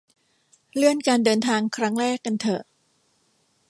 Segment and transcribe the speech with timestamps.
[0.75, 2.63] เลื่อนการเดินทางครั้งแรกกันเถอะ